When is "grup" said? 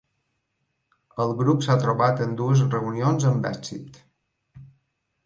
1.41-1.61